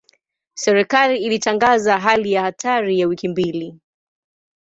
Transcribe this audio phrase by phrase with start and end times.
[0.53, 3.79] Serikali ilitangaza hali ya hatari ya wiki mbili.